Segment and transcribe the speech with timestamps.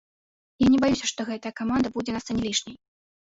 [0.61, 2.75] Я не баюся, што гэтая каманда будзе на сцэне лішняй.